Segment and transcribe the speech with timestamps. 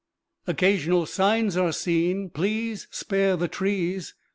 [0.47, 4.15] Occasional signs are seen: "Please spare the trees."